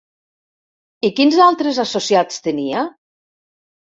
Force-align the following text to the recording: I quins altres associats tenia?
I 1.09 1.09
quins 1.19 1.37
altres 1.49 1.81
associats 1.83 2.39
tenia? 2.47 2.87